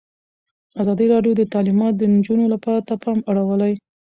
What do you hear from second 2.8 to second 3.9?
ته پام اړولی.